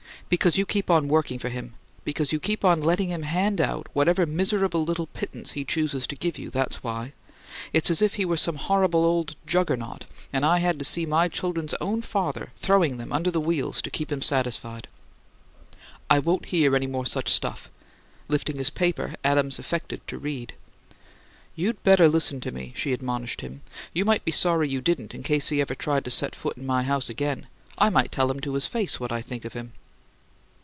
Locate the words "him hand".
3.09-3.59